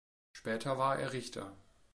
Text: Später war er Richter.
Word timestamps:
Später 0.31 0.79
war 0.79 0.97
er 0.97 1.13
Richter. 1.13 1.55